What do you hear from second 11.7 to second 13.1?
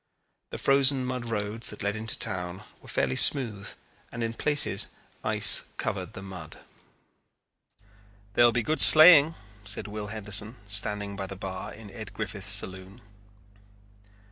in Ed Griffith's saloon.